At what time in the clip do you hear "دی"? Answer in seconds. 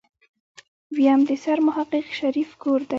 2.81-2.89